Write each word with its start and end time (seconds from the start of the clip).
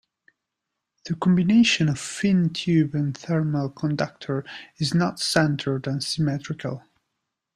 The 1.05 1.13
combination 1.15 1.87
of 1.87 1.99
fin-tube 1.99 2.95
and 2.95 3.15
thermal 3.15 3.69
conductor 3.69 4.43
is 4.77 4.95
not 4.95 5.19
centered 5.19 5.85
and 5.85 6.03
symmetrical. 6.03 6.81